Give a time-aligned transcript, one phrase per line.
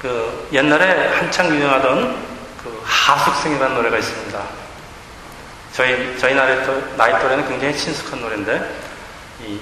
[0.00, 2.16] 그 옛날에 한창 유행하던
[2.62, 4.40] 그 하숙생이라는 노래가 있습니다.
[5.72, 6.56] 저희 저희 나이,
[6.96, 8.74] 나이 또래는 굉장히 친숙한 노래인데
[9.44, 9.60] 이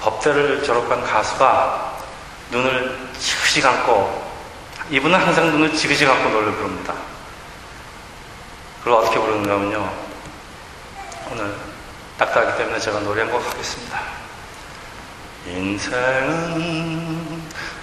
[0.00, 1.98] 법대를 졸업한 가수가
[2.50, 4.28] 눈을 지그시 감고
[4.90, 6.94] 이분은 항상 눈을 지그시 감고 노래를 부릅니다.
[8.82, 9.92] 그걸 어떻게 부르는가 하면요.
[11.30, 11.52] 오늘
[12.16, 14.00] 딱딱하기 때문에 제가 노래 한 곡 하겠습니다.
[15.46, 17.37] 인생은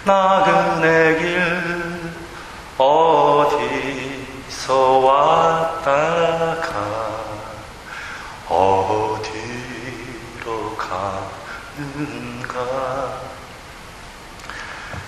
[0.05, 1.41] 나그네 길
[2.77, 6.75] 어디서 왔다가
[8.47, 9.25] 어디로
[11.75, 12.55] 가는가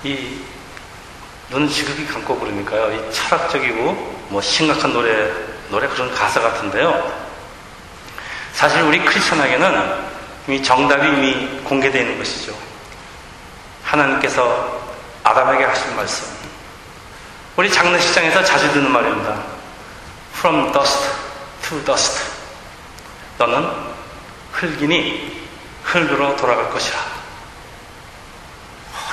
[0.04, 0.42] 이
[1.52, 2.92] 눈을 지극히 감고 부르니까요.
[2.94, 5.32] 이 철학적이고 뭐 심각한 노래
[5.70, 7.28] 노래 그런 가사 같은데요.
[8.54, 10.08] 사실 우리 크리스천에게는
[10.48, 12.56] 이미 정답이 이미 공개되어 있는 것이죠.
[13.84, 14.77] 하나님께서
[15.28, 16.26] 아담에게 하신 말씀.
[17.58, 19.44] 우리 장례식장에서 자주 듣는 말입니다.
[20.36, 21.10] From dust
[21.68, 22.24] to dust.
[23.38, 23.70] 너는
[24.54, 25.50] 흙이니
[25.84, 26.98] 흙으로 돌아갈 것이라.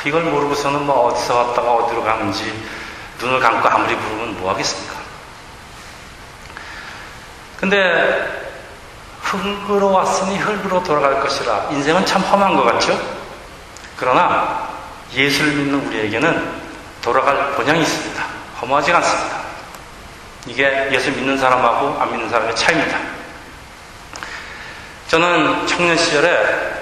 [0.04, 2.62] 이걸 모르고서는 뭐 어디서 왔다가 어디로 가는지
[3.20, 4.94] 눈을 감고 아무리 부르면 뭐 하겠습니까?
[7.58, 8.54] 근데
[9.22, 11.70] 흙으로 왔으니 흙으로 돌아갈 것이라.
[11.70, 12.96] 인생은 참 험한 것 같죠?
[13.96, 14.73] 그러나
[15.14, 16.64] 예수를 믿는 우리에게는
[17.02, 18.24] 돌아갈 본향이 있습니다.
[18.60, 19.44] 허무하지 않습니다.
[20.46, 22.98] 이게 예수 믿는 사람하고 안 믿는 사람의 차이입니다.
[25.08, 26.74] 저는 청년 시절에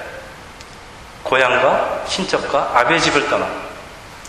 [1.23, 3.47] 고향과 친척과 아베 집을 떠나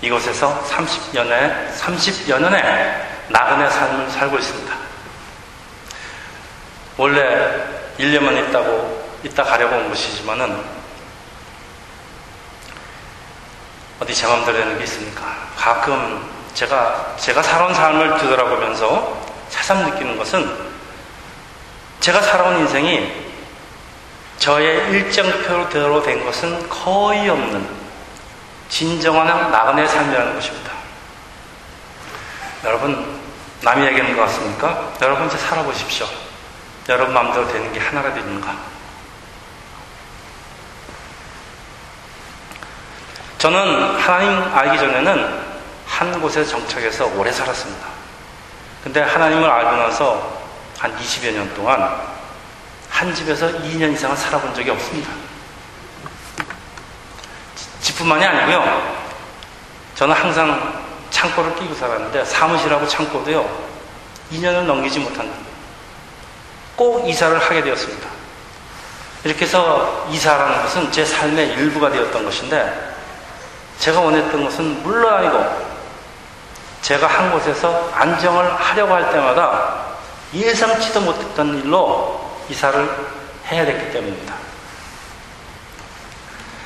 [0.02, 4.76] 이곳에서 30년의 30여 년의 나그네 삶을 살고 있습니다.
[6.98, 7.66] 원래
[7.98, 10.83] 1년만 있다고 있다 가려고 온 곳이지만은
[14.00, 15.24] 어디 제 맘대로 되는 게 있습니까?
[15.56, 19.18] 가끔 제가 제가 살아온 삶을 뒤돌아보면서
[19.50, 20.74] 새삼 느끼는 것은
[22.00, 23.24] 제가 살아온 인생이
[24.38, 27.66] 저의 일정표로 된 것은 거의 없는
[28.68, 30.72] 진정한 나그네 삶이라는 것입니다.
[32.66, 33.22] 여러분
[33.62, 34.94] 남이 얘기하는 것 같습니까?
[35.02, 36.08] 여러분 이제 살아보십시오.
[36.90, 38.73] 여러분 마음대로 되는 게 하나라도 있는가?
[43.44, 45.44] 저는 하나님 알기 전에는
[45.86, 47.88] 한 곳에 정착해서 오래 살았습니다.
[48.82, 50.40] 근데 하나님을 알고 나서
[50.80, 51.94] 한 20여 년 동안
[52.90, 55.12] 한 집에서 2년 이상은 살아본 적이 없습니다.
[57.82, 59.04] 집뿐만이 아니고요.
[59.96, 63.46] 저는 항상 창고를 끼고 살았는데 사무실하고 창고도요.
[64.32, 65.30] 2년을 넘기지 못한.
[66.78, 68.08] 꼭 이사를 하게 되었습니다.
[69.26, 72.93] 이렇게 해서 이사라는 것은 제 삶의 일부가 되었던 것인데
[73.84, 75.74] 제가 원했던 것은 물론 아니고
[76.82, 79.88] 제가 한 곳에서 안정을 하려고 할 때마다
[80.34, 82.90] 예상치도 못했던 일로 이사를
[83.52, 84.36] 해야 됐기 때문입니다.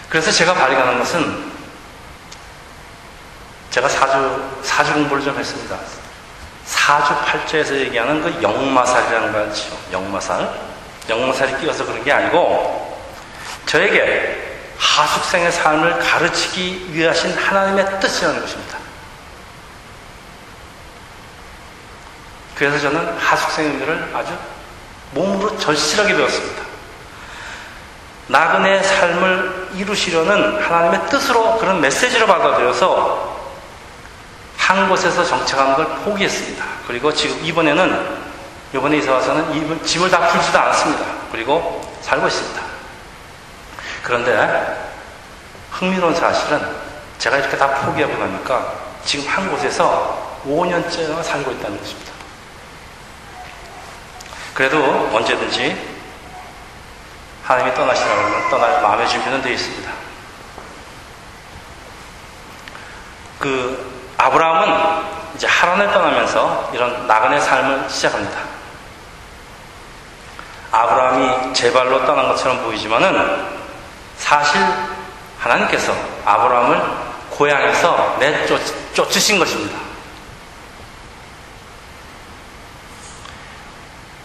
[0.10, 1.54] 그래서 제가 발견한 것은
[3.72, 5.76] 제가 사주, 사주 공부를 좀 했습니다.
[6.66, 9.76] 사주 팔자에서 얘기하는 그 영마살이라는 거 알죠?
[9.92, 10.48] 영마살.
[11.10, 13.02] 영마살이 끼어서 그런 게 아니고
[13.66, 14.47] 저에게
[14.78, 18.78] 하숙생의 삶을 가르치기 위해 하신 하나님의 뜻이라는 것입니다.
[22.56, 24.34] 그래서 저는 하숙생의 의미를 아주
[25.12, 26.64] 몸으로 절실하게 배웠습니다.
[28.28, 33.38] 나그네 삶을 이루시려는 하나님의 뜻으로 그런 메시지를 받아들여서
[34.58, 36.66] 한 곳에서 정착하는 걸 포기했습니다.
[36.88, 38.28] 그리고 지금 이번에는
[38.74, 41.06] 이번에 이사 와서는 짐을 다 풀지도 않았습니다.
[41.32, 42.67] 그리고 살고 있습니다.
[44.08, 44.90] 그런데
[45.70, 46.66] 흥미로운 사실은
[47.18, 48.74] 제가 이렇게 다 포기하고 나니까
[49.04, 52.14] 지금 한 곳에서 5년째나 살고 있다는 것입니다.
[54.54, 55.98] 그래도 언제든지
[57.44, 59.92] 하나님이 떠나시라고 떠날 마음의 준비는 되어 있습니다.
[63.40, 65.04] 그 아브라함은
[65.36, 68.40] 이제 하란을 떠나면서 이런 나그네 삶을 시작합니다.
[70.72, 73.57] 아브라함이 제 발로 떠난 것처럼 보이지만은
[74.28, 74.62] 사실
[75.40, 75.96] 하나님께서
[76.26, 76.82] 아브라함을
[77.30, 79.80] 고향에서 내쫓으신 것입니다.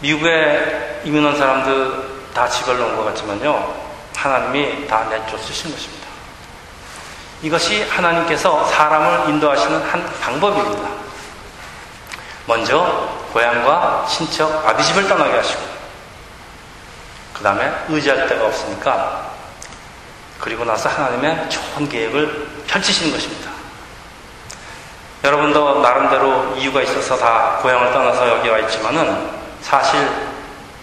[0.00, 3.76] 미국에 이민 온 사람들 다 집을 놓은 것 같지만요.
[4.16, 6.08] 하나님이 다 내쫓으신 것입니다.
[7.42, 10.88] 이것이 하나님께서 사람을 인도하시는 한 방법입니다.
[12.46, 15.60] 먼저 고향과 친척, 아비 집을 떠나게 하시고
[17.34, 19.31] 그 다음에 의지할 데가 없으니까
[20.42, 23.48] 그리고 나서 하나님의 좋은 계획을 펼치시는 것입니다.
[25.22, 29.30] 여러분도 나름대로 이유가 있어서 다 고향을 떠나서 여기 와 있지만은
[29.60, 30.04] 사실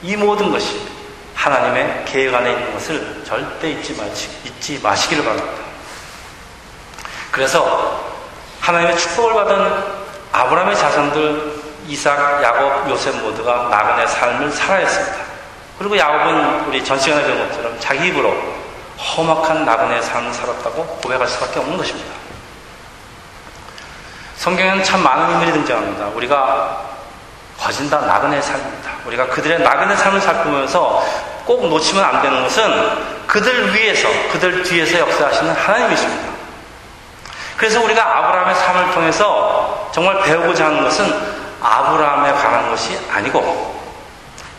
[0.01, 0.87] 이 모든 것이
[1.35, 5.57] 하나님의 계획 안에 있는 것을 절대 잊지, 마시, 잊지 마시기를 바랍니다.
[7.29, 8.01] 그래서
[8.61, 9.83] 하나님의 축복을 받은
[10.31, 15.17] 아브라함의 자손들 이삭, 야곱, 요셉 모두가 나그네 삶을 살아야 했습니다.
[15.77, 18.58] 그리고 야곱은 우리 전 시간에 배운 것처럼 자기 입으로
[18.99, 22.11] 험악한 나그네 삶을 살았다고 고백할 수밖에 없는 것입니다.
[24.35, 26.07] 성경에는 참 많은 인물이 등장합니다.
[26.07, 26.89] 우리가
[27.57, 28.91] 거진 다 나그네 삶입니다.
[29.05, 31.05] 우리가 그들의 나그네 삶을 살피면서
[31.45, 36.29] 꼭 놓치면 안 되는 것은 그들 위에서, 그들 뒤에서 역사하시는 하나님이십니다.
[37.57, 41.05] 그래서 우리가 아브라함의 삶을 통해서 정말 배우고자 하는 것은
[41.61, 43.77] 아브라함에 관한 것이 아니고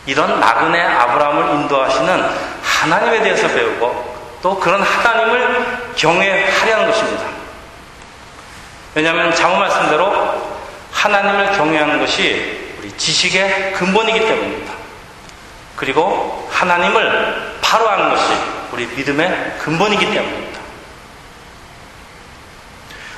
[0.05, 2.29] 이런 나그네 아브라함을 인도하시는
[2.63, 4.10] 하나님에 대해서 배우고
[4.41, 7.25] 또 그런 하나님을 경외하려는 것입니다.
[8.95, 10.51] 왜냐하면 장호 말씀대로
[10.91, 14.73] 하나님을 경외하는 것이 우리 지식의 근본이기 때문입니다.
[15.75, 18.25] 그리고 하나님을 바로 아는 것이
[18.71, 20.59] 우리 믿음의 근본이기 때문입니다.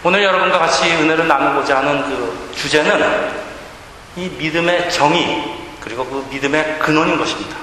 [0.04, 3.32] 오늘 여러분과 같이 은혜를 나누고자 하는 그 주제는
[4.18, 7.58] 이 믿음의 정의 그리고 그 믿음의 근원인 것입니다.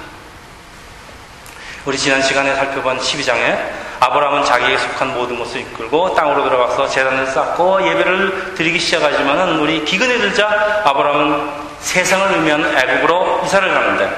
[1.86, 3.58] 우리 지난 시간에 살펴본 12장에
[4.00, 10.18] 아브라함은 자기에 속한 모든 것을 이끌고 땅으로 들어가서 재단을 쌓고 예배를 드리기 시작하지만은 우리 기근이
[10.18, 11.50] 들자 아브라함은
[11.80, 14.14] 세상을 의미하는 애국으로 이사를 가는데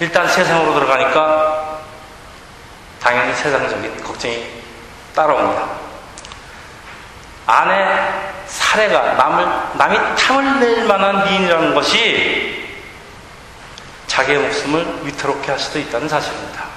[0.00, 1.80] 일단 세상으로 들어가니까
[2.98, 4.46] 당연히 세상적인 걱정이
[5.14, 5.66] 따라옵니다.
[7.46, 8.08] 아내
[8.46, 12.70] 사례가 남을, 남이 탐을 낼 만한 미인이라는 것이
[14.06, 16.72] 자기의 목숨을 위태롭게 할 수도 있다는 사실입니다.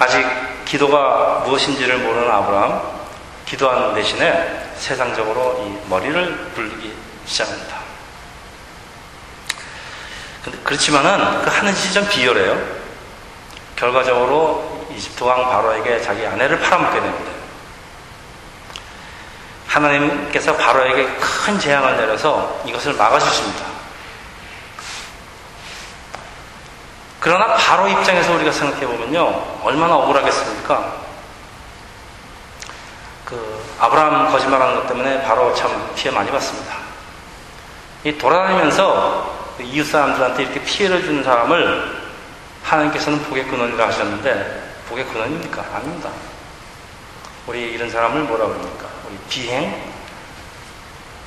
[0.00, 0.26] 아직
[0.64, 2.80] 기도가 무엇인지를 모르는 아브라함,
[3.44, 7.76] 기도하는 대신에 세상적으로 이 머리를 굴리기 시작합니다.
[10.64, 12.58] 그렇지만은 그 하는 짓이 좀 비열해요.
[13.76, 17.30] 결과적으로 이집트 왕 바로에게 자기 아내를 팔아먹게 됩니다.
[19.66, 23.69] 하나님께서 바로에게 큰 재앙을 내려서 이것을 막아주십니다.
[27.20, 31.00] 그러나 바로 입장에서 우리가 생각해 보면요, 얼마나 억울하겠습니까?
[33.26, 36.74] 그 아브라함 거짓말하는 것 때문에 바로 참 피해 많이 받습니다.
[38.04, 42.00] 이 돌아다니면서 그 이웃 사람들한테 이렇게 피해를 주는 사람을
[42.62, 45.62] 하나님께서는 복의 근원이라 하셨는데 복의 근원입니까?
[45.74, 46.08] 아닙니다.
[47.46, 48.86] 우리 이런 사람을 뭐라 그럽니까?
[49.06, 49.92] 우리 비행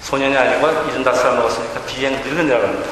[0.02, 2.90] 소년이 아니고 75살 먹었으니까 비행 늙은이라고 합니다.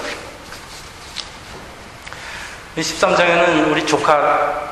[2.77, 4.69] 13장에는 우리 조카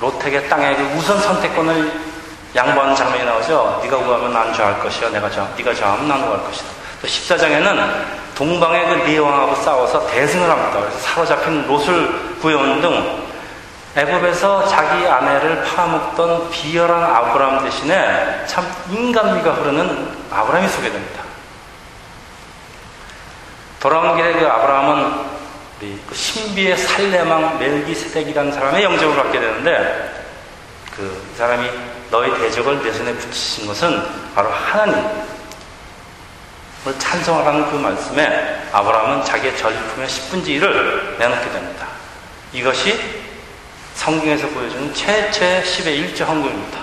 [0.00, 1.92] 로텍의 땅에 그 우선 선택권을
[2.54, 3.80] 양보하는 장면이 나오죠.
[3.82, 5.10] 네가 구하면 난 좋아할 것이요.
[5.10, 6.66] 내가 저, 네가 저하면 난 구할 것이다.
[7.00, 8.04] 또 14장에는
[8.34, 10.80] 동방의 그 네왕하고 싸워서 대승을 합니다.
[10.80, 13.22] 그래서 사로잡힌 롯을 구해오는 등
[13.94, 21.22] 애굽에서 자기 아내를 팔아먹던 비열한 아브라함 대신에 참 인간미가 흐르는 아브라함이 소개됩니다.
[23.80, 25.32] 돌아온 길에 그 아브라함은
[26.08, 30.26] 그 신비의 살레망 멜기세덱이라는 사람의 영접을 받게 되는데
[30.94, 31.68] 그 사람이
[32.10, 34.00] 너의 대적을 내 손에 붙이신 것은
[34.34, 35.10] 바로 하나님을
[36.98, 41.88] 찬성하라는 그 말씀에 아브라함은 자기의 전리품의 10분지 1을 내놓게 됩니다.
[42.52, 43.00] 이것이
[43.94, 46.80] 성경에서 보여주는 최초의 10의 1조 헌금입니다.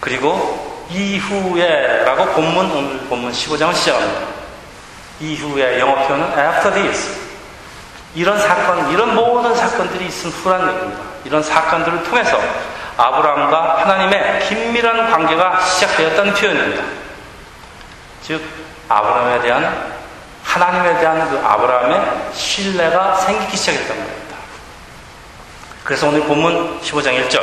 [0.00, 4.31] 그리고 이후에라고 본문 오늘 본문 15장을 시작합니다.
[5.22, 7.20] 이후에 영어 표현은 after this.
[8.14, 11.00] 이런 사건, 이런 모든 사건들이 있은 후란 얘기입니다.
[11.24, 12.38] 이런 사건들을 통해서
[12.96, 16.82] 아브라함과 하나님의 긴밀한 관계가 시작되었다는 표현입니다.
[18.22, 18.42] 즉,
[18.88, 19.92] 아브라함에 대한,
[20.44, 24.36] 하나님에 대한 그 아브라함의 신뢰가 생기기 시작했던 겁니다.
[25.84, 27.40] 그래서 오늘 본문 15장 1절.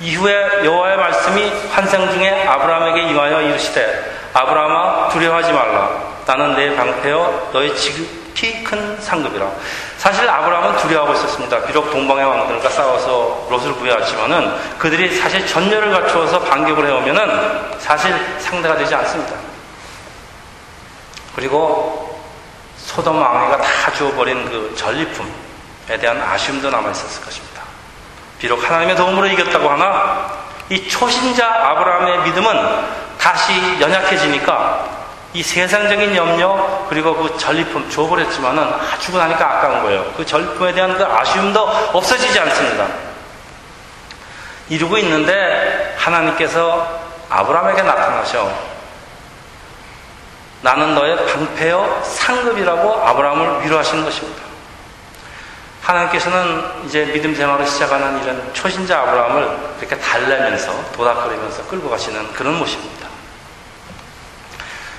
[0.00, 6.17] 이후에 여호와의 말씀이 환상 중에 아브라함에게 임하여 이르시되 아브라함아 두려워하지 말라.
[6.28, 9.50] 나는 내 방패여 너의 지극히 큰 상급이라.
[9.96, 11.64] 사실 아브라함은 두려워하고 있었습니다.
[11.64, 18.94] 비록 동방의 왕들과 싸워서 롯을 구해왔지만은 그들이 사실 전열을 갖추어서 반격을 해오면은 사실 상대가 되지
[18.94, 19.36] 않습니다.
[21.34, 22.20] 그리고
[22.76, 27.62] 소돔 왕위가 다 주어버린 그 전리품에 대한 아쉬움도 남아 있었을 것입니다.
[28.38, 30.30] 비록 하나님의 도움으로 이겼다고 하나
[30.68, 34.97] 이 초신자 아브라함의 믿음은 다시 연약해지니까
[35.38, 40.12] 이 세상적인 염려 그리고 그 전리품 줘버렸지만은 아, 주고 나니까 아까운 거예요.
[40.16, 41.60] 그 전리품에 대한 그 아쉬움도
[41.92, 42.88] 없어지지 않습니다.
[44.68, 48.52] 이루고 있는데 하나님께서 아브라함에게 나타나셔
[50.62, 54.42] 나는 너의 방패여 상급이라고 아브라함을 위로하시는 것입니다.
[55.82, 63.07] 하나님께서는 이제 믿음 생활을 시작하는 이런 초신자 아브라함을 이렇게 달래면서 도닥거리면서 끌고 가시는 그런 모습입니다.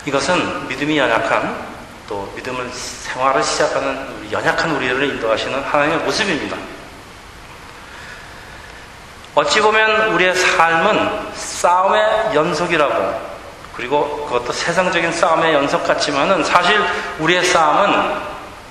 [0.06, 1.68] 이것은 믿음이 연약한
[2.08, 6.58] 또 믿음을 생활을 시작하는 연약한 우리를 인도하시는 하나님의 모습입니다.
[9.36, 13.30] 어찌 보면 우리의 삶은 싸움의 연속이라고
[13.76, 16.78] 그리고 그것도 세상적인 싸움의 연속 같지만은 사실
[17.20, 18.16] 우리의 싸움은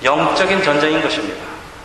[0.03, 1.43] 영적인 전쟁인 것입니다.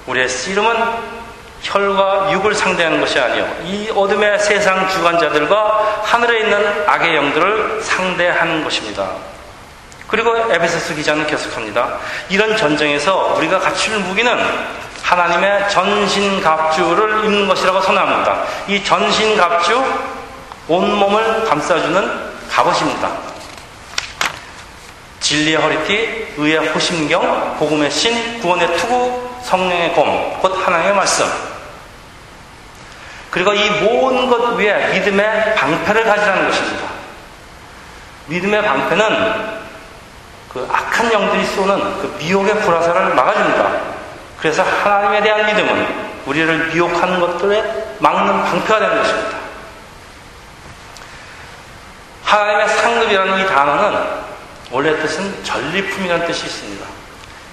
[0.08, 1.24] 우리의 씨름은
[1.62, 3.50] 혈과 육을 상대하는 것이 아니요.
[3.64, 9.33] 이 어둠의 세상 주관자들과 하늘에 있는 악의 영들을 상대하는 것입니다.
[10.14, 11.98] 그리고 에베소스 기자는 계속합니다.
[12.30, 14.38] 이런 전쟁에서 우리가 갖출 무기는
[15.02, 18.44] 하나님의 전신갑주를 입는 것이라고 선언합니다.
[18.68, 19.84] 이 전신갑주,
[20.68, 23.10] 온몸을 감싸주는 갑옷입니다.
[25.20, 31.26] 진리의 허리띠, 의의 호심경, 복음의 신, 구원의 투구, 성령의 검, 곧 하나님의 말씀.
[33.32, 36.84] 그리고 이 모든 것 위에 믿음의 방패를 가지라는 것입니다.
[38.28, 39.63] 믿음의 방패는
[40.54, 43.82] 그 악한 영들이 쏘는 그 미혹의 불화살을 막아줍니다.
[44.40, 49.38] 그래서 하나님에 대한 믿음은 우리를 미혹하는 것들에 막는 방패가 되는 것입니다.
[52.24, 54.24] 하나님의 상급이라는 이 단어는
[54.72, 56.86] 원래 뜻은 전리품이라는 뜻이 있습니다.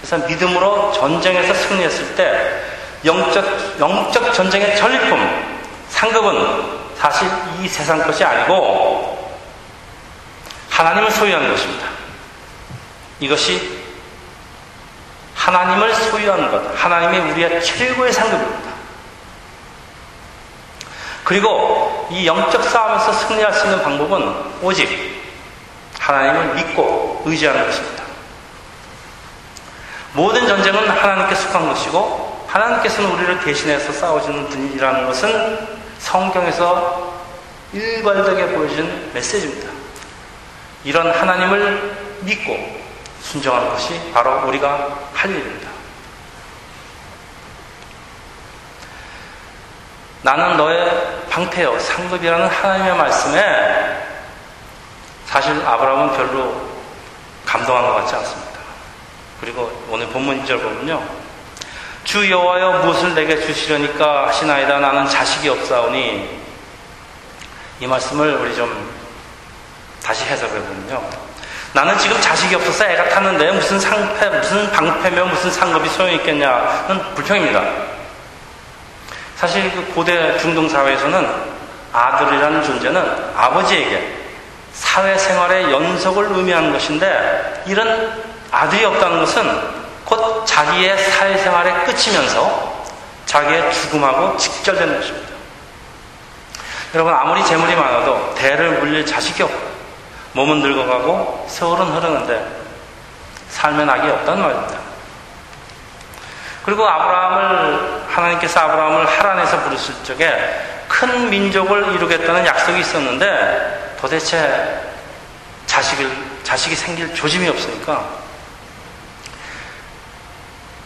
[0.00, 2.62] 그래서 믿음으로 전쟁에서 승리했을 때
[3.04, 7.28] 영적, 영적 전쟁의 전리품, 상급은 사실
[7.60, 9.34] 이 세상 것이 아니고
[10.70, 11.99] 하나님을 소유하는 것입니다.
[13.20, 13.80] 이것이
[15.34, 18.70] 하나님을 소유하는 것, 하나님이 우리의 최고의 상급입니다.
[21.24, 25.20] 그리고 이 영적 싸움에서 승리할 수 있는 방법은 오직
[25.98, 28.02] 하나님을 믿고 의지하는 것입니다.
[30.12, 35.68] 모든 전쟁은 하나님께 속한 것이고 하나님께서는 우리를 대신해서 싸워주는 분이라는 것은
[36.00, 37.14] 성경에서
[37.72, 39.70] 일괄되게 보여준 메시지입니다.
[40.82, 42.79] 이런 하나님을 믿고
[43.22, 45.70] 순종하는 것이 바로 우리가 할 일입니다.
[50.22, 54.06] 나는 너의 방패요, 상급이라는 하나님의 말씀에
[55.26, 56.68] 사실 아브라함은 별로
[57.46, 58.50] 감동한 것 같지 않습니다.
[59.40, 61.02] 그리고 오늘 본문 2절 보면요.
[62.04, 66.40] 주 여호와여 무엇을 내게 주시려니까 하시나이다 나는 자식이 없사오니
[67.80, 68.92] 이 말씀을 우리 좀
[70.02, 71.29] 다시 해석해 보면요.
[71.72, 77.62] 나는 지금 자식이 없어서 애가 탔는데 무슨 상패, 무슨 방패며 무슨 상급이 소용있겠냐는 불평입니다.
[79.36, 81.28] 사실 그 고대 중동 사회에서는
[81.92, 84.16] 아들이라는 존재는 아버지에게
[84.72, 92.84] 사회생활의 연속을 의미하는 것인데 이런 아들이 없다는 것은 곧 자기의 사회생활의 끝이면서
[93.26, 95.30] 자기의 죽음하고 직결되는 것입니다.
[96.94, 99.69] 여러분 아무리 재물이 많아도 대를 물릴 자식이 없고
[100.32, 102.46] 몸은 늙어가고 세월은 흐르는데
[103.48, 104.78] 삶의 낙이 없다는 말입니다.
[106.64, 114.80] 그리고 아브라함을 하나님께서 아브라함을 하란에서 부르실 적에 큰 민족을 이루겠다는 약속이 있었는데 도대체
[115.66, 116.10] 자식을
[116.42, 118.20] 자식이 생길 조짐이 없으니까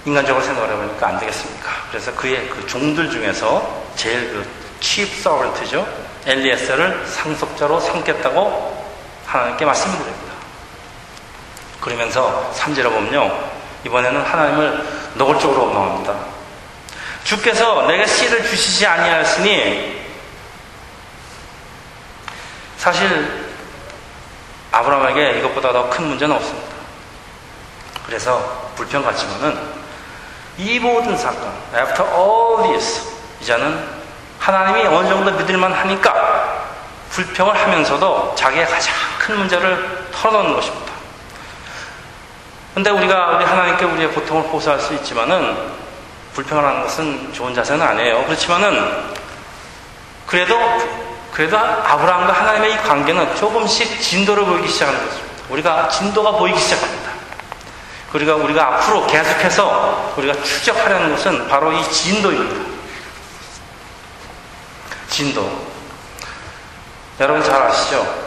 [0.04, 1.70] 인간적으로 생각을 해보니까 안 되겠습니까?
[1.90, 4.46] 그래서 그의 그 종들 중에서 제일 그
[4.80, 5.86] chief servant죠
[6.26, 8.83] 엘리에스를 상속자로 삼겠다고
[9.26, 10.34] 하나님께 말씀드립니다.
[11.80, 13.30] 그러면서 3절에 보면요.
[13.84, 16.14] 이번에는 하나님을 노골적으로 원망합니다.
[17.24, 20.02] 주께서 내가 씨를 주시지 아니하였으니
[22.76, 23.44] 사실
[24.72, 26.74] 아브라함에게 이것보다 더 큰 문제는 없습니다.
[28.06, 29.58] 그래서 불평 같지만은
[30.58, 33.02] 이 모든 사건, after all this,
[33.40, 33.88] 이제는
[34.38, 36.64] 하나님이 어느 정도 믿을만 하니까
[37.10, 40.92] 불평을 하면서도 자기의 가장 큰 문제를 털어놓는 것입니다.
[42.74, 45.56] 근데 우리가 우리 하나님께 우리의 고통을 호소할 수 있지만은
[46.34, 48.24] 불평을 하는 것은 좋은 자세는 아니에요.
[48.24, 49.14] 그렇지만은
[50.26, 50.58] 그래도
[51.32, 55.34] 그래도 아브라함과 하나님의 이 관계는 조금씩 진도를 보이기 시작하는 것입니다.
[55.48, 57.12] 우리가 진도가 보이기 시작합니다.
[58.12, 62.72] 그리고 우리가 앞으로 계속해서 우리가 추적하려는 것은 바로 이 진도입니다.
[65.08, 65.66] 진도.
[67.20, 68.23] 여러분 잘 아시죠?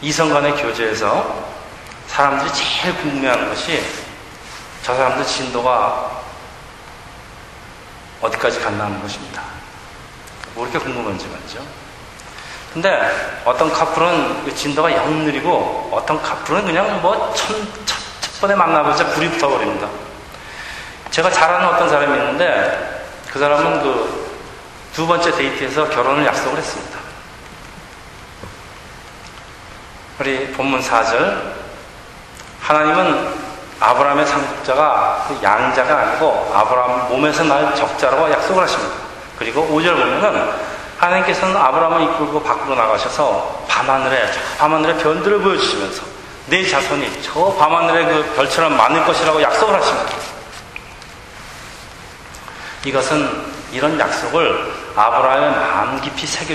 [0.00, 1.46] 그 이성 간의 교제에서
[2.06, 3.82] 사람들이 제일 궁금해하는 것이
[4.82, 6.22] 저 사람들 진도가
[8.20, 9.42] 어디까지 갔나 하는 것입니다.
[10.54, 11.60] 뭐 이렇게 궁금한지 말이죠.
[12.72, 18.54] 근데 어떤 커플은 그 진도가 영 느리고 어떤 커플은 그냥 뭐 첫, 첫, 첫 번에
[18.54, 19.88] 만나보자 불이 붙어버립니다.
[21.10, 24.26] 제가 잘 아는 어떤 사람이 있는데 그 사람은 그
[24.96, 26.98] 두 번째 데이트에서 결혼을 약속을 했습니다.
[30.18, 31.42] 우리 본문 4절
[32.62, 33.34] 하나님은
[33.78, 38.94] 아브라함의 상속자가 그 양자가 아니고 아브라함 몸에서 날 적자라고 약속을 하십니다.
[39.38, 40.50] 그리고 5절 보면은
[40.96, 46.02] 하나님께서는 아브라함을 이끌고 밖으로 나가셔서 밤하늘에 저 밤하늘의 별들을 보여주시면서
[46.46, 50.12] 내 자손이 저 밤하늘의 그 별처럼 많을 것이라고 약속을 하십니다.
[52.86, 56.54] 이것은 이런 약속을 아브라함의 마음 깊이 새겨,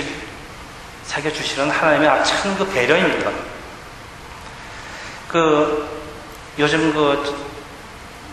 [1.04, 3.51] 새겨주시는 하나님의 참 그 배려입니다.
[5.32, 5.88] 그,
[6.58, 7.34] 요즘 그,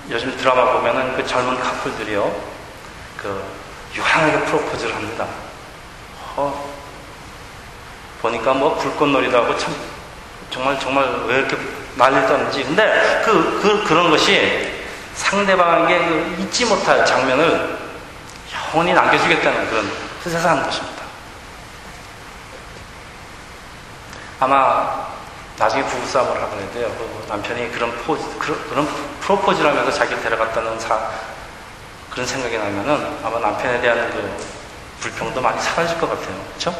[0.09, 2.35] 요즘 드라마 보면은 그 젊은 커플들이요,
[3.15, 3.41] 그,
[3.95, 5.25] 유한하게 프로포즈를 합니다.
[6.35, 6.75] 어,
[8.21, 9.73] 보니까 뭐 불꽃놀이도 하고 참,
[10.51, 11.57] 정말, 정말 왜 이렇게
[11.95, 12.63] 난리 떠는지.
[12.65, 14.83] 근데 그, 그, 그런 것이
[15.15, 17.77] 상대방에게 그 잊지 못할 장면을
[18.53, 19.89] 영원히 남겨주겠다는 그런
[20.49, 21.03] 하는 것입니다.
[24.41, 25.08] 아마
[25.59, 28.87] 나중에 부부싸움을 하더라도요, 그 남편이 그런 포즈, 그런,
[29.19, 30.97] 프로포즈를 하면서 자기를 데려갔다는 사,
[32.09, 34.37] 그런 생각이 나면은 아마 남편에 대한 그
[35.01, 36.35] 불평도 많이 사라질 것 같아요.
[36.47, 36.73] 그렇죠?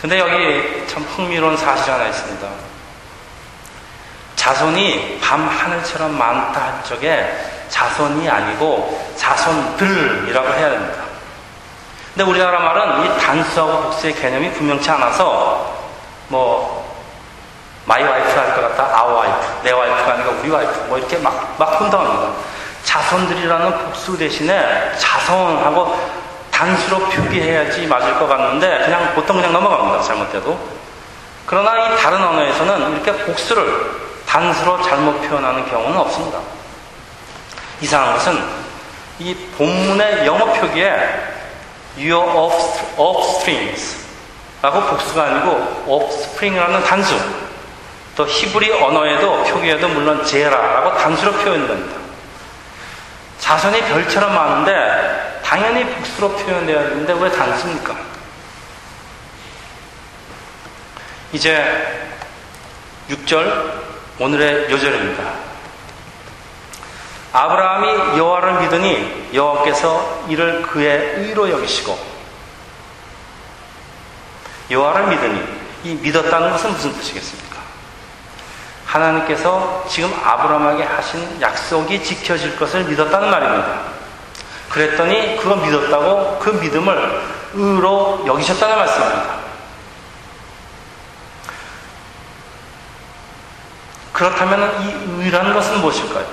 [0.00, 2.48] 근데 여기 참 흥미로운 사실이 하나 있습니다.
[4.34, 7.32] 자손이 밤 하늘처럼 많다 한 적에
[7.68, 11.04] 자손이 아니고 자손들이라고 해야 됩니다.
[12.14, 15.65] 근데 우리나라 말은 이 단수하고 복수의 개념이 분명치 않아서
[16.28, 16.84] 뭐
[17.84, 21.54] my wife 할 걸 갖다 our wife 내 와이프가 아니라 우리 와이프 뭐 이렇게 막,
[21.58, 22.32] 막 혼동합니다.
[22.84, 25.96] 자손들이라는 복수 대신에 자손하고
[26.50, 30.02] 단수로 표기해야지 맞을 것 같는데 그냥 보통 그냥 넘어갑니다.
[30.02, 30.58] 잘못돼도.
[31.46, 33.90] 그러나 이 다른 언어에서는 이렇게 복수를
[34.26, 36.38] 단수로 잘못 표현하는 경우는 없습니다.
[37.80, 38.42] 이상한 것은
[39.18, 40.96] 이 본문의 영어 표기에
[41.98, 42.26] your
[42.96, 44.05] offsprings
[44.62, 47.14] 라고 복수가 아니고 offspring이라는 단수
[48.16, 51.96] 또 히브리 언어에도 표기에도 물론 제라라고 단수로 표현됩니다.
[53.38, 57.94] 자손이 별처럼 많은데 당연히 복수로 표현되어야 되는데 왜 단수입니까?
[61.32, 62.08] 이제
[63.10, 63.72] 6절
[64.18, 65.22] 오늘의 요절입니다.
[67.32, 72.15] 아브라함이 여호와를 믿으니 여호와께서 이를 그의 의로 여기시고
[74.70, 75.42] 여호와를 믿으니
[75.84, 77.56] 이 믿었다는 것은 무슨 뜻이겠습니까?
[78.86, 83.80] 하나님께서 지금 아브라함에게 하신 약속이 지켜질 것을 믿었다는 말입니다.
[84.70, 87.22] 그랬더니 그거 믿었다고 그 믿음을
[87.54, 89.36] 의로 여기셨다는 말씀입니다.
[94.12, 96.26] 그렇다면 이 의라는 것은 무엇일까요?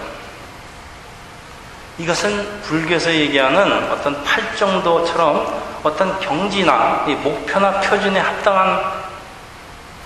[1.97, 8.79] 이것은 불교에서 얘기하는 어떤 팔정도처럼 어떤 경지나 목표나 표준에 합당한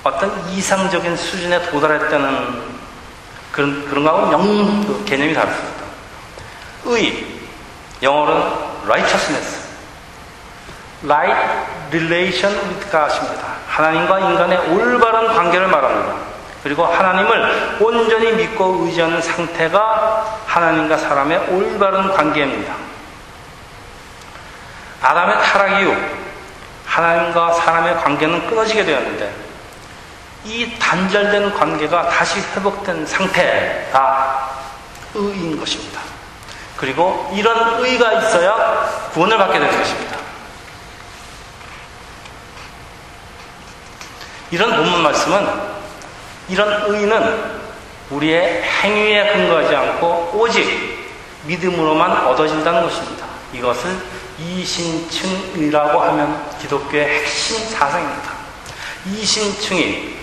[0.04, 2.78] 어떤 이상적인 수준에 도달했다는
[3.52, 5.68] 그런, 그런 거하고 영그 개념이 다릅니다.
[6.86, 7.26] 의,
[8.02, 8.44] 영어로는
[8.86, 9.68] righteousness,
[11.04, 11.38] right
[11.92, 13.58] relation with God입니다.
[13.68, 16.16] 하나님과 인간의 올바른 관계를 말합니다.
[16.64, 22.74] 그리고 하나님을 온전히 믿고 의지하는 상태가 하나님과 사람의 올바른 관계입니다.
[25.02, 25.96] 아담의 타락 이후
[26.86, 29.48] 하나님과 사람의 관계는 끊어지게 되었는데
[30.46, 34.50] 이 단절된 관계가 다시 회복된 상태가
[35.14, 36.02] 의인 것입니다.
[36.78, 40.18] 그리고 이런 의가 있어야 구원을 받게 되는 것입니다.
[44.52, 45.78] 이런 본문 말씀은
[46.48, 47.58] 이런 의는
[48.10, 51.10] 우리의 행위에 근거하지 않고 오직
[51.46, 53.27] 믿음으로만 얻어진다는 것입니다.
[53.54, 53.98] 이것을
[54.40, 58.32] 이신층이라고 하면 기독교의 핵심 사상입니다.
[59.06, 60.18] 이신층이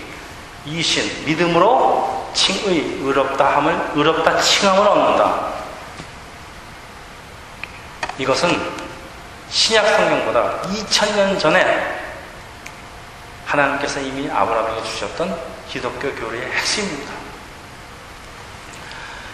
[0.65, 5.53] 이신 믿음으로 칭의 의롭다 함을 의롭다 칭함을 얻는다.
[8.17, 8.73] 이것은
[9.49, 12.01] 신약 성경보다 2000년 전에
[13.45, 15.37] 하나님께서 이미 아브라함에게 주셨던
[15.69, 17.13] 기독교 교리의 핵심입니다.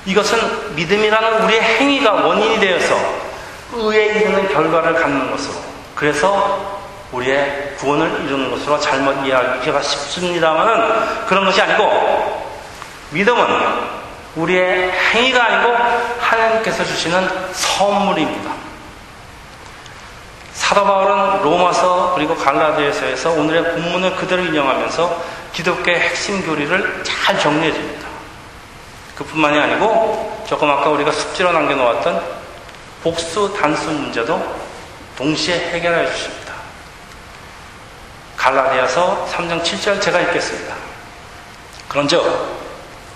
[0.05, 3.30] 이것은 믿음이라는 우리의 행위가 원인이 되어서
[3.73, 5.55] 의에 이르는 결과를 갖는 것으로
[5.95, 6.81] 그래서
[7.11, 12.51] 우리의 구원을 이루는 것으로 잘못 이해하기가 쉽습니다만은 그런 것이 아니고
[13.11, 13.45] 믿음은
[14.35, 15.75] 우리의 행위가 아니고
[16.19, 18.51] 하나님께서 주시는 선물입니다.
[20.53, 28.07] 사도 바울은 로마서 그리고 갈라디아서에서 오늘의 본문을 그대로 인용하면서 기독교의 핵심 교리를 잘 정리해 줍니다.
[29.15, 32.40] 그뿐만이 아니고 조금 아까 우리가 숙지로 남겨놓았던
[33.03, 34.61] 복수 단수 문제도
[35.17, 36.53] 동시에 해결해 주십니다.
[38.37, 40.75] 갈라디아서 3장 7절 제가 읽겠습니다.
[41.87, 42.61] 그런즉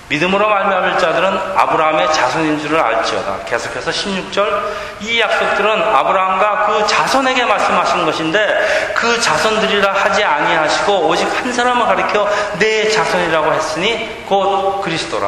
[0.07, 3.45] 믿음으로 말미암을 자들은 아브라함의 자손인 줄을 알지어다.
[3.45, 4.71] 계속해서 16절
[5.01, 12.29] 이 약속들은 아브라함과 그 자손에게 말씀하신 것인데 그 자손들이라 하지 아니하시고 오직 한 사람을 가리켜
[12.59, 15.27] 내 자손이라고 했으니 곧 그리스도라.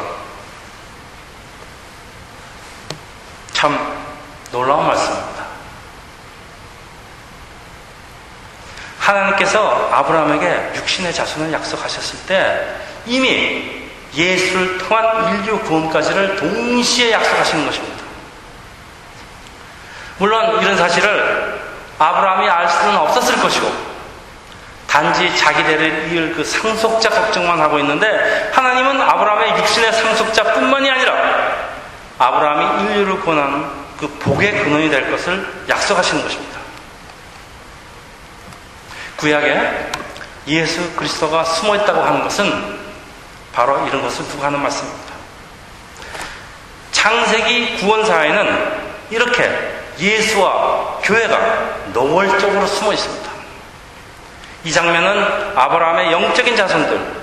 [3.54, 4.07] 참
[4.51, 5.45] 놀라운 말씀입니다.
[8.99, 18.03] 하나님께서 아브라함에게 육신의 자손을 약속하셨을 때 이미 예수를 통한 인류 구원까지를 동시에 약속하시는 것입니다.
[20.17, 21.62] 물론 이런 사실을
[21.99, 23.71] 아브라함이 알 수는 없었을 것이고
[24.88, 31.13] 단지 자기들을 이을 그 상속자 걱정만 하고 있는데 하나님은 아브라함의 육신의 상속자뿐만이 아니라
[32.17, 36.60] 아브라함이 인류를 구원하는 그 복의 근원이 될 것을 약속하시는 것입니다.
[39.17, 39.91] 구약에
[40.47, 42.79] 예수 그리스도가 숨어 있다고 하는 것은
[43.51, 45.13] 바로 이런 것을 두고 하는 말씀입니다.
[46.91, 53.31] 창세기 구원사에는 이렇게 예수와 교회가 노골적으로 숨어 있습니다.
[54.63, 57.16] 이 장면은 아브라함의 영적인 자손들,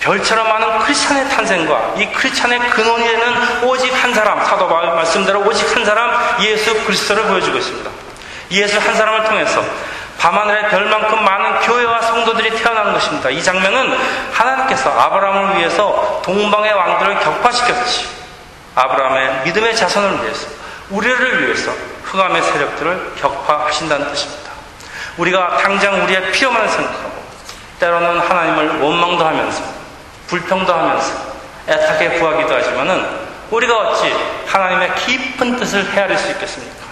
[0.00, 5.74] 별처럼 많은 크리스찬의 탄생과 이 크리스찬의 근원이 되는 오직 한 사람, 사도 바울 말씀대로 오직
[5.74, 7.90] 한 사람 예수 그리스도를 보여주고 있습니다.
[8.52, 9.62] 예수 한 사람을 통해서
[10.18, 13.30] 밤하늘의 별만큼 많은 교회와 성도들이 태어나는 것입니다.
[13.30, 13.96] 이 장면은
[14.32, 18.08] 하나님께서 아브라함을 위해서 동방의 왕들을 격파시켰지.
[18.74, 20.48] 아브라함의 믿음의 자손을 위해서,
[20.90, 21.72] 우리를 위해서
[22.04, 24.50] 흑암의 세력들을 격파하신다는 뜻입니다.
[25.18, 27.22] 우리가 당장 우리의 필요만 생각하고,
[27.78, 29.77] 때로는 하나님을 원망도 하면서,
[30.28, 31.12] 불평도 하면서,
[31.66, 34.14] 애타게 구하기도 하지만은, 우리가 어찌
[34.46, 36.86] 하나님의 깊은 뜻을 헤아릴 수 있겠습니까?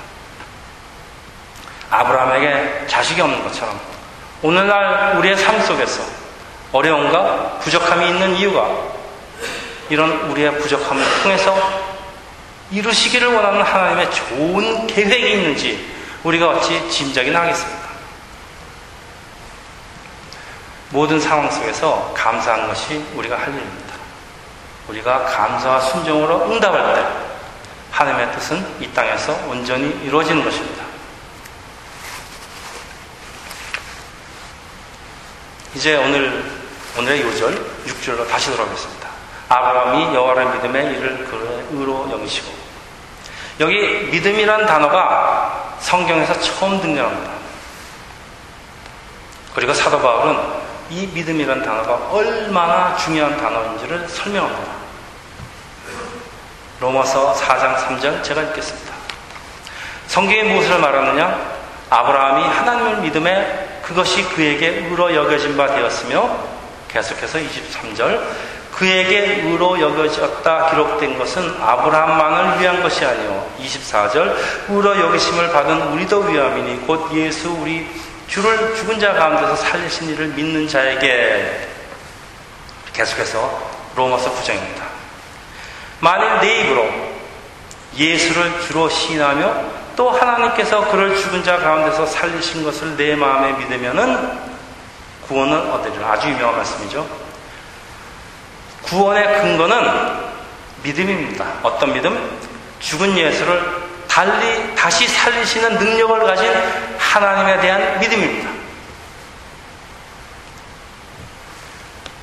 [1.91, 3.79] 아브라함에게 자식이 없는 것처럼
[4.43, 6.03] 오늘날 우리의 삶 속에서
[6.73, 8.69] 어려움과 부족함이 있는 이유가
[9.89, 11.57] 이런 우리의 부족함을 통해서
[12.71, 15.95] 이루시기를 원하는 하나님의 좋은 계획이 있는지
[16.25, 17.86] 우리가 어찌 짐작이 나겠습니까?
[20.91, 23.95] 모든 상황 속에서 감사한 것이 우리가 할 일입니다.
[24.89, 27.07] 우리가 감사와 순종으로 응답할 때
[27.91, 30.85] 하나님의 뜻은 이 땅에서 온전히 이루어지는 것입니다.
[35.75, 36.45] 이제 오늘,
[36.99, 37.55] 오늘의 요절
[37.87, 39.09] 6절로 다시 돌아오겠습니다.
[39.49, 42.53] 아브라함이 여호와를 이를 그의 의로 여기시고
[43.61, 47.31] 여기 믿음이란 단어가 성경에서 처음 등장합니다.
[49.55, 54.73] 그리고 사도 바울은 이 믿음이란 단어가 얼마나 중요한 단어인지를 설명합니다.
[56.81, 58.95] 로마서 4장 3절 제가 읽겠습니다.
[60.07, 61.57] 성경이 무엇을 말하느냐?
[61.91, 66.39] 아브라함이 하나님을 믿음에 그것이 그에게 의로 여겨진 바 되었으며
[66.89, 68.21] 계속해서 23절
[68.73, 74.35] 그에게 의로 여겨졌다 기록된 것은 아브라함만을 위한 것이 아니요 24절
[74.69, 77.89] 의로 여기심을 받은 우리도 위함이니 곧 예수 우리
[78.29, 81.69] 주를 죽은 자 가운데서 살리신 이를 믿는 자에게
[82.93, 84.83] 계속해서 로마서 9장입니다.
[86.01, 86.87] 만일 내 입으로
[87.97, 94.39] 예수를 주로 시인하며 또 하나님께서 그를 죽은 자 가운데서 살리신 것을 내 마음에 믿으면은
[95.27, 96.13] 구원은 얻으리라.
[96.13, 97.07] 아주 유명한 말씀이죠.
[98.83, 100.27] 구원의 근거는
[100.83, 101.45] 믿음입니다.
[101.63, 102.39] 어떤 믿음?
[102.79, 106.53] 죽은 예수를 달리 다시 살리시는 능력을 가진
[107.17, 108.51] 하나님에 대한 믿음입니다.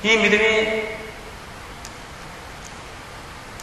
[0.03, 0.84] 이 믿음이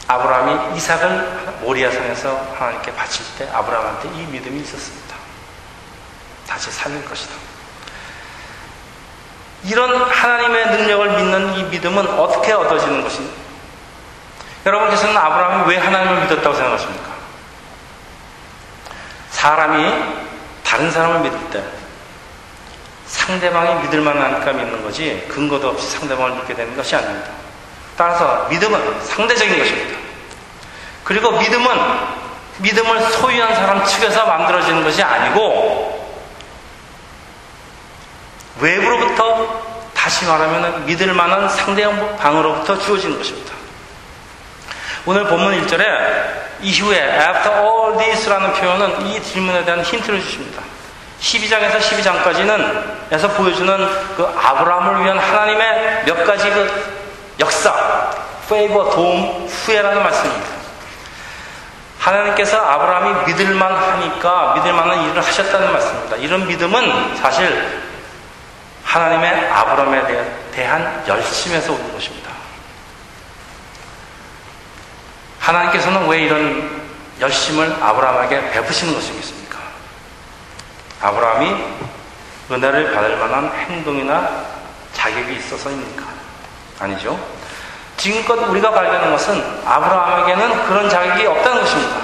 [0.08, 5.14] 아브라함이 이삭을 모리아산에서 하나님께 바칠 때 아브라함한테 이 믿음이 있었습니다.
[6.48, 7.32] 다시 살릴 것이다.
[9.62, 13.32] 이런 하나님의 능력을 믿는 이 믿음은 어떻게 얻어지는 것인가?
[14.66, 17.10] 여러분께서는 아브라함이 왜 하나님을 믿었다고 생각하십니까?
[19.30, 20.19] 사람이
[20.70, 21.60] 다른 사람을 믿을 때
[23.08, 27.28] 상대방이 믿을 만하니까 믿는 거지 근거도 없이 상대방을 믿게 되는 것이 아닙니다.
[27.96, 29.98] 따라서 믿음은 상대적인 것입니다.
[31.02, 31.76] 그리고 믿음은
[32.58, 36.08] 믿음을 소유한 사람 측에서 만들어지는 것이 아니고
[38.60, 43.59] 외부로부터 다시 말하면 믿을 만한 상대방으로부터 주어지는 것입니다.
[45.06, 50.62] 오늘 본문 1절에 이후에 after all this라는 표현은 이 질문에 대한 힌트를 주십니다.
[51.20, 57.00] 12장에서 12장까지는 에서 보여주는 그 아브라함을 위한 하나님의 몇 가지 그
[57.40, 57.74] 역사,
[58.48, 60.48] 페이버, 도움, 후회라는 말씀입니다.
[61.98, 66.16] 하나님께서 아브라함이 믿을만 하니까 믿을만한 일을 하셨다는 말씀입니다.
[66.16, 67.80] 이런 믿음은 사실
[68.84, 72.19] 하나님의 아브라함에 대한 열심에서 오는 것입니다.
[75.40, 76.80] 하나님께서는 왜 이런
[77.18, 79.58] 열심을 아브라함에게 베푸시는 것이겠습니까?
[81.00, 81.56] 아브라함이
[82.50, 84.44] 은혜를 받을 만한 행동이나
[84.92, 86.04] 자격이 있어서입니까?
[86.78, 87.18] 아니죠.
[87.96, 91.96] 지금껏 우리가 발견한 것은 아브라함에게는 그런 자격이 없다는 것입니다.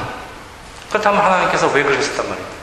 [0.90, 2.56] 그렇다면 하나님께서 왜 그러셨단 말입니까?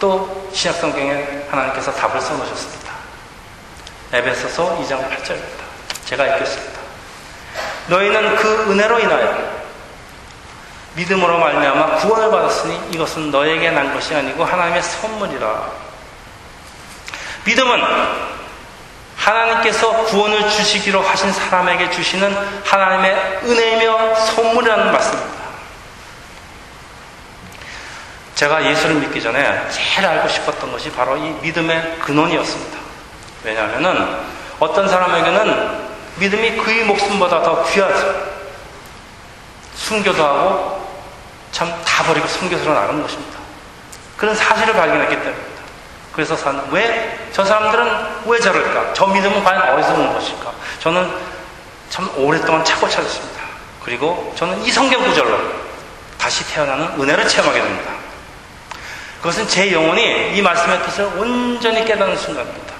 [0.00, 2.92] 또 신약성경에 하나님께서 답을 써놓으셨습니다.
[4.12, 5.62] 에베소서 2장 8절입니다.
[6.06, 6.81] 제가 읽겠습니다.
[7.88, 9.52] 너희는 그 은혜로 인하여
[10.94, 15.70] 믿음으로 말미암아 구원을 받았으니 이것은 너에게 난 것이 아니고 하나님의 선물이라.
[17.44, 17.82] 믿음은
[19.16, 25.42] 하나님께서 구원을 주시기로 하신 사람에게 주시는 하나님의 은혜며 선물이라는 말씀입니다.
[28.34, 32.78] 제가 예수를 믿기 전에 제일 알고 싶었던 것이 바로 이 믿음의 근원이었습니다.
[33.44, 34.26] 왜냐하면
[34.58, 35.81] 어떤 사람에게는
[36.16, 38.32] 믿음이 그의 목숨보다 더 귀하죠.
[39.74, 40.82] 순교도 하고
[41.52, 43.38] 참 다 버리고 선교사로 나가는 것입니다.
[44.16, 45.62] 그런 사실을 발견했기 때문입니다.
[46.12, 46.36] 그래서
[46.70, 48.92] 왜저 사람들은 왜 저럴까?
[48.94, 50.52] 저 믿음은 과연 어디서 온 것일까?
[50.80, 51.12] 저는
[51.90, 53.40] 참 오랫동안 찾고 찾았습니다.
[53.84, 55.38] 그리고 저는 이 성경 구절로
[56.18, 57.92] 다시 태어나는 은혜를 체험하게 됩니다.
[59.18, 62.71] 그것은 제 영혼이 이 말씀의 뜻을 온전히 깨닫는 순간입니다.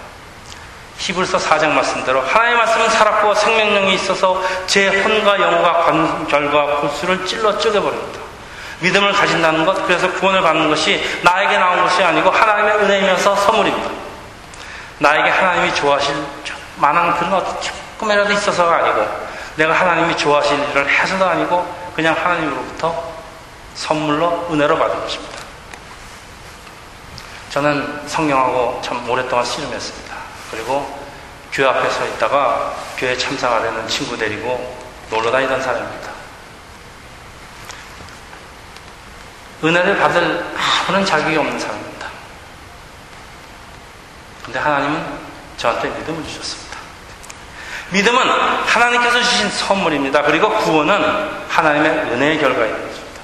[1.02, 8.20] 히브리서 4장 말씀대로 하나님의 말씀은 살았고 생명력이 있어서 제 혼과 영과 관절과 골수를 찔러 쪼개버립니다.
[8.78, 13.90] 믿음을 가진다는 것, 그래서 구원을 받는 것이 나에게 나온 것이 아니고 하나님의 은혜이면서 선물입니다.
[14.98, 16.14] 나에게 하나님이 좋아하실
[16.76, 19.04] 만한 그런 조금이라도 있어서가 아니고
[19.56, 23.12] 내가 하나님이 좋아하실 일을 해서도 아니고 그냥 하나님으로부터
[23.74, 25.38] 선물로 은혜로 받은 것입니다.
[27.50, 30.11] 저는 성경하고 참 오랫동안 씨름했습니다.
[30.52, 31.02] 그리고
[31.50, 33.16] 교회 앞에 서 있다가 교회
[33.62, 34.78] 되는 친구 데리고
[35.10, 36.12] 놀러 다니던 사람입니다.
[39.64, 42.08] 은혜를 받을 아무런 자격이 없는 사람입니다.
[44.44, 45.18] 근데 하나님은
[45.56, 46.78] 저한테 믿음을 주셨습니다.
[47.90, 48.28] 믿음은
[48.66, 50.22] 하나님께서 주신 선물입니다.
[50.22, 53.22] 그리고 구원은 하나님의 은혜의 결과인 것입니다.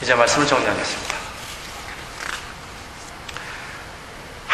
[0.00, 1.25] 이제 말씀을 정리하겠습니다.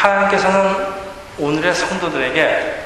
[0.03, 0.93] 하나님께서는
[1.37, 2.83] 오늘의 성도들에게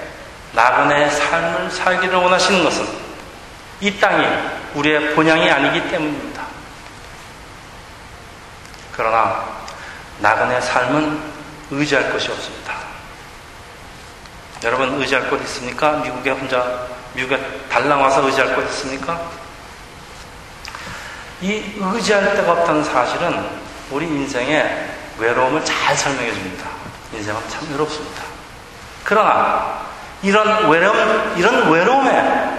[0.54, 2.88] 나그네의 삶을 살기를 원하시는 것은
[3.82, 4.26] 이 땅이
[4.76, 6.44] 우리의 본향이 아니기 때문입니다.
[8.96, 9.44] 그러나
[10.20, 11.20] 나그네 삶은
[11.72, 12.74] 의지할 것이 없습니다.
[14.64, 15.98] 여러분 의지할 곳 있습니까?
[15.98, 19.22] 미국에 혼자 미국에 달랑 와서 의지할 곳 있습니까?
[21.42, 23.48] 이 의지할 데가 없다는 사실은
[23.92, 26.87] 우리 인생의 외로움을 잘 설명해 줍니다.
[27.18, 28.24] 인생은 참 외롭습니다.
[29.04, 29.82] 그러나
[30.22, 32.58] 이런 외로움, 이런 외로움에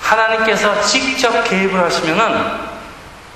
[0.00, 2.66] 하나님께서 직접 개입을 하시면은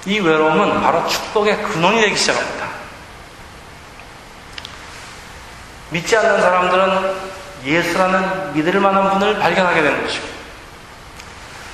[0.06, 2.66] 이 외로움은 바로 축복의 근원이 되기 시작합니다.
[5.90, 7.14] 믿지 않는 사람들은
[7.64, 10.26] 예수라는 믿을 만한 분을 발견하게 되는 것이고,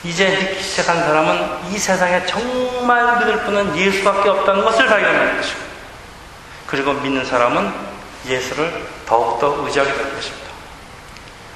[0.04, 5.60] 이제 믿기 시작한 사람은 이 세상에 정말 믿을 분은 예수밖에 없다는 것을 발견하는 것이고,
[6.66, 7.95] 그리고 믿는 사람은
[8.26, 10.46] 예수를 더욱더 의지하게 될 것입니다.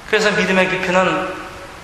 [0.07, 1.33] 그래서 믿음의 깊이는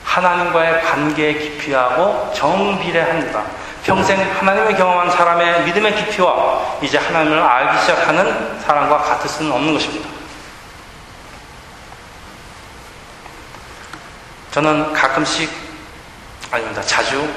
[0.03, 3.43] 하나님과의 관계의 깊이하고 정비례합니다.
[3.83, 10.09] 평생 하나님을 경험한 사람의 믿음의 깊이와 이제 하나님을 알기 시작하는 사람과 같을 수는 없는 것입니다.
[14.51, 15.49] 저는 가끔씩,
[16.51, 16.81] 아닙니다.
[16.81, 17.31] 자주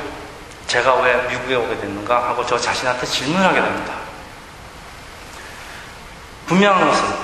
[0.67, 3.95] 제가 왜 미국에 오게 됐는가 하고 저 자신한테 질문하게 됩니다.
[6.47, 7.20] 분명한 것은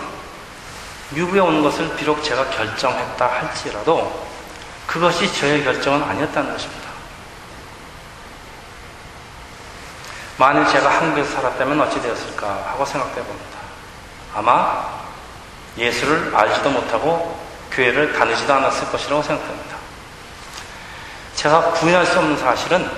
[1.10, 4.26] 미국에 오는 것을 비록 제가 결정했다 할지라도
[4.86, 6.86] 그것이 저의 결정은 아니었다는 것입니다.
[10.38, 13.58] 만일 제가 한국에서 살았다면 어찌 되었을까 하고 생각해 봅니다.
[14.34, 15.00] 아마
[15.78, 17.40] 예수를 알지도 못하고
[17.70, 19.76] 교회를 다니지도 않았을 것이라고 생각합니다.
[21.36, 22.90] 제가 부인할 수 없는 사실은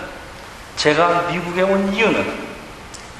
[0.76, 2.48] 제가 미국에 온 이유는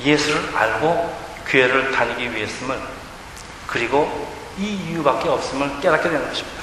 [0.00, 2.80] 예수를 알고 교회를 다니기 위해서을
[3.66, 6.62] 그리고 이 이유밖에 없음을 깨닫게 되는 것입니다.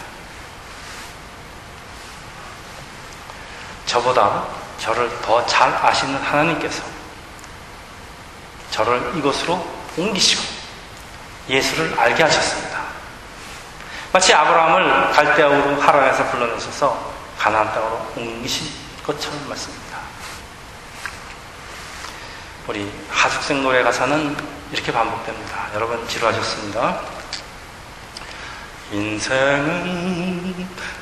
[3.85, 4.43] 저보다
[4.79, 6.83] 저를 더 잘 아시는 하나님께서
[8.71, 9.65] 저를 이곳으로
[9.97, 10.43] 옮기시고
[11.47, 12.79] 예수를 알게 하셨습니다.
[14.11, 18.67] 마치 아브라함을 갈대아우로 하란에서 불러내셔서 가나안 땅으로 옮기신
[19.05, 19.97] 것처럼 말씀입니다.
[22.67, 24.35] 우리 하숙생 노래 가사는
[24.71, 25.69] 이렇게 반복됩니다.
[25.75, 27.14] 여러분 지루하셨습니다.
[28.91, 30.53] 인생은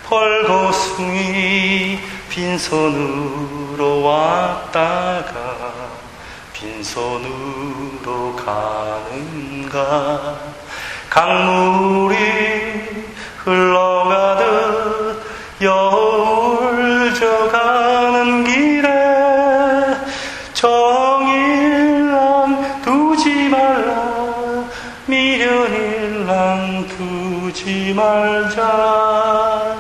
[0.08, 5.92] 벌거숭이 빈손으로 왔다가
[6.54, 10.36] 빈손으로 가는가?
[11.10, 12.16] 강물이
[13.44, 15.22] 흘러가듯
[15.62, 17.83] 여울 져가
[27.94, 29.78] 말자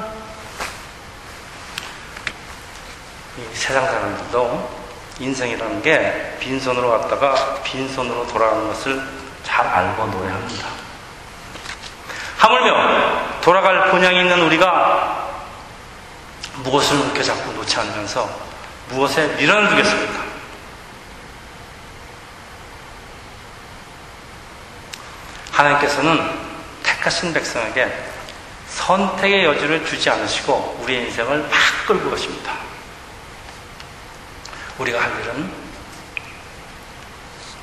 [3.37, 4.83] 이 세상 사람들도
[5.19, 9.01] 인생이라는 게 빈손으로 왔다가 빈손으로 돌아가는 것을
[9.43, 10.67] 잘 알고 노래합니다.
[12.37, 15.29] 하물며 돌아갈 본향이 있는 우리가
[16.57, 18.29] 무엇을 움켜잡고 놓지 않으면서
[18.89, 20.23] 무엇에 밀어두겠습니까?
[25.51, 26.42] 하나님께서는
[27.03, 27.91] 택하신 백성에게
[28.69, 31.51] 선택의 여지를 주지 않으시고 우리의 인생을 막
[31.85, 32.53] 끌고 가십니다.
[34.77, 35.51] 우리가 할 일은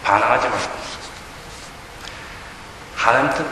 [0.05, 0.81] 반항하지 말고
[2.95, 3.47] 하나님 뜻,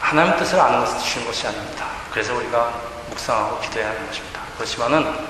[0.00, 1.86] 하나님 뜻을 아는 것을 주신 것이 아닙니다.
[2.10, 2.72] 그래서 우리가
[3.10, 4.40] 묵상하고 기도해야 하는 것입니다.
[4.56, 5.26] 그렇지만은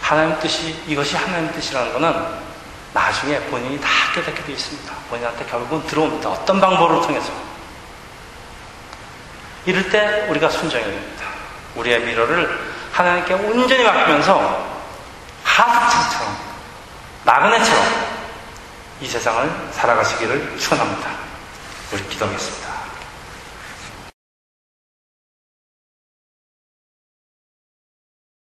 [0.00, 2.46] 하나님 뜻이 이것이 하나님 뜻이라는 것은
[2.94, 4.94] 나중에 본인이 다 깨닫게 되어 있습니다.
[5.10, 6.30] 본인한테 결국은 들어옵니다.
[6.30, 7.45] 어떤 방법을 통해서.
[9.66, 11.24] 이럴 때 우리가 순종해야 됩니다.
[11.74, 12.58] 우리의 미래를
[12.92, 14.76] 하나님께 온전히 맡기면서
[15.42, 16.36] 하숙처럼
[17.24, 17.84] 나그네처럼
[19.00, 21.10] 이 세상을 살아가시기를 축원합니다.
[21.92, 22.65] 우리 기도하겠습니다.